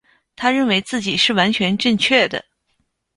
[0.35, 2.43] 他认为自己是完全正确的。